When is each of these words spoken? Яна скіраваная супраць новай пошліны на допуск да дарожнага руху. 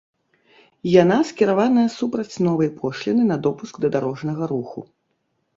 Яна 1.01 1.17
скіраваная 1.31 1.83
супраць 1.97 2.39
новай 2.47 2.71
пошліны 2.81 3.23
на 3.33 3.37
допуск 3.49 3.73
да 3.85 3.93
дарожнага 3.97 4.43
руху. 4.55 4.79